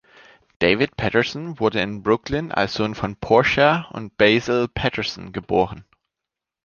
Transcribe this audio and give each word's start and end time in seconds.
David 0.57 0.97
Paterson 0.97 1.59
wurde 1.59 1.79
in 1.79 2.01
Brooklyn 2.01 2.51
als 2.51 2.73
Sohn 2.73 2.95
von 2.95 3.15
Portia 3.17 3.87
und 3.91 4.17
Basil 4.17 4.67
Paterson 4.67 5.31
geboren. 5.31 5.85